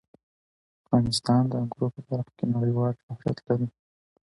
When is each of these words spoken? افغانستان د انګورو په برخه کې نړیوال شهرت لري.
افغانستان 0.85 1.41
د 1.47 1.51
انګورو 1.61 1.93
په 1.95 2.01
برخه 2.07 2.31
کې 2.37 2.45
نړیوال 2.55 2.93
شهرت 3.03 3.37
لري. 3.47 3.67